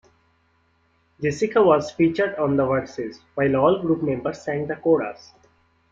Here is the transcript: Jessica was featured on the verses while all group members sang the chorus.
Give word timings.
Jessica 1.21 1.61
was 1.61 1.91
featured 1.91 2.33
on 2.37 2.57
the 2.57 2.65
verses 2.65 3.21
while 3.35 3.55
all 3.55 3.79
group 3.83 4.01
members 4.01 4.41
sang 4.41 4.65
the 4.65 4.75
chorus. 4.77 5.31